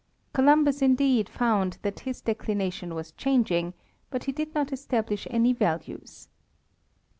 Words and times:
Columbus, 0.33 0.81
indeed, 0.81 1.29
found 1.29 1.77
that 1.83 1.99
his 1.99 2.21
declination 2.21 2.95
was 2.95 3.11
changing, 3.11 3.75
but 4.09 4.23
he 4.23 4.31
did 4.31 4.55
not 4.55 4.73
establish 4.73 5.27
any 5.29 5.53
values. 5.53 6.27